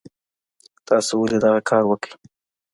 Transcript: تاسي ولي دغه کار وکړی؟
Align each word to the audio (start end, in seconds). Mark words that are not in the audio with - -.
تاسي 0.87 1.13
ولي 1.17 1.37
دغه 1.43 1.59
کار 1.69 1.83
وکړی؟ 1.87 2.13